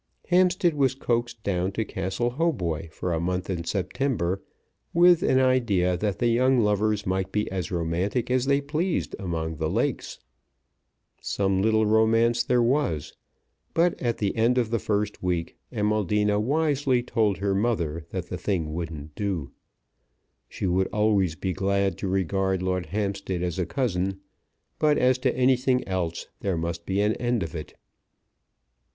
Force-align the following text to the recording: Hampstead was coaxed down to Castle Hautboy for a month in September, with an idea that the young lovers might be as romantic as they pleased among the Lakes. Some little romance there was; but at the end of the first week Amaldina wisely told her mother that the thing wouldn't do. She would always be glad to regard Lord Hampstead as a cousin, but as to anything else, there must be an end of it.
Hampstead 0.29 0.73
was 0.73 0.95
coaxed 0.95 1.43
down 1.43 1.71
to 1.73 1.85
Castle 1.85 2.31
Hautboy 2.31 2.89
for 2.89 3.13
a 3.13 3.19
month 3.19 3.51
in 3.51 3.65
September, 3.65 4.41
with 4.95 5.21
an 5.21 5.37
idea 5.39 5.95
that 5.95 6.17
the 6.17 6.25
young 6.29 6.59
lovers 6.59 7.05
might 7.05 7.31
be 7.31 7.47
as 7.51 7.69
romantic 7.71 8.31
as 8.31 8.45
they 8.45 8.61
pleased 8.61 9.15
among 9.19 9.57
the 9.57 9.69
Lakes. 9.69 10.17
Some 11.21 11.61
little 11.61 11.85
romance 11.85 12.43
there 12.43 12.63
was; 12.63 13.15
but 13.75 13.93
at 14.01 14.17
the 14.17 14.35
end 14.35 14.57
of 14.57 14.71
the 14.71 14.79
first 14.79 15.21
week 15.21 15.55
Amaldina 15.71 16.39
wisely 16.39 17.03
told 17.03 17.37
her 17.37 17.53
mother 17.53 18.07
that 18.09 18.25
the 18.25 18.39
thing 18.39 18.73
wouldn't 18.73 19.13
do. 19.13 19.51
She 20.49 20.65
would 20.65 20.87
always 20.87 21.35
be 21.35 21.53
glad 21.53 21.95
to 21.99 22.07
regard 22.07 22.63
Lord 22.63 22.87
Hampstead 22.87 23.43
as 23.43 23.59
a 23.59 23.67
cousin, 23.67 24.19
but 24.79 24.97
as 24.97 25.19
to 25.19 25.37
anything 25.37 25.87
else, 25.87 26.25
there 26.39 26.57
must 26.57 26.87
be 26.87 27.01
an 27.01 27.13
end 27.17 27.43
of 27.43 27.53
it. 27.53 27.75